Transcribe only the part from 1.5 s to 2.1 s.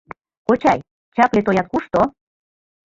кушто?